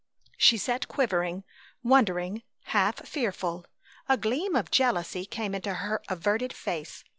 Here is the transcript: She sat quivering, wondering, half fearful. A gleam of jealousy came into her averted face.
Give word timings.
She 0.35 0.57
sat 0.57 0.87
quivering, 0.87 1.43
wondering, 1.83 2.41
half 2.73 3.07
fearful. 3.07 3.67
A 4.09 4.17
gleam 4.17 4.55
of 4.55 4.71
jealousy 4.71 5.25
came 5.27 5.53
into 5.53 5.75
her 5.75 6.01
averted 6.09 6.53
face. 6.53 7.03